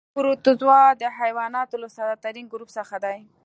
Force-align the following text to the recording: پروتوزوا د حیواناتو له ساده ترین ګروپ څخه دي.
پروتوزوا 0.15 0.79
د 1.01 1.03
حیواناتو 1.17 1.75
له 1.83 1.87
ساده 1.95 2.15
ترین 2.25 2.45
ګروپ 2.53 2.69
څخه 2.77 2.95
دي. 3.03 3.17